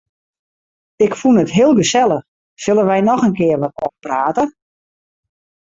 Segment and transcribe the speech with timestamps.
[1.05, 2.27] Ik fûn it heel gesellich,
[2.63, 4.45] sille wy noch in kear wat ôfprate?